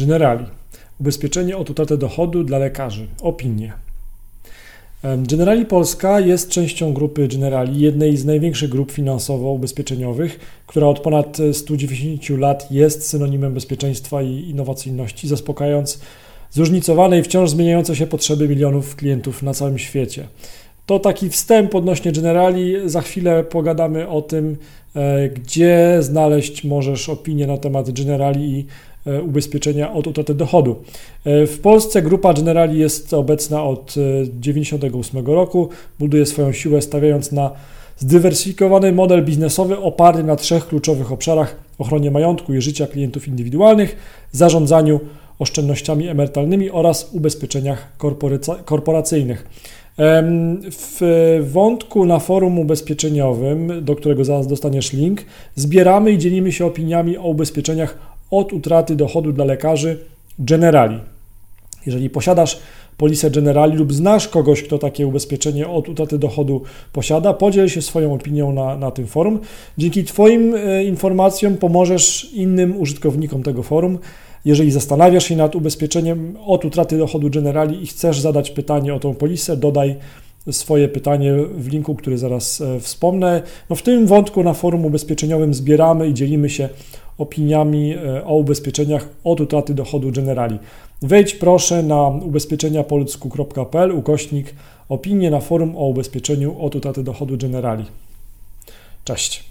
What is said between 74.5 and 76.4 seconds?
zastanawiasz się nad ubezpieczeniem